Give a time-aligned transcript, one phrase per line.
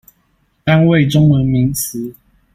[0.63, 2.15] 單位中文名詞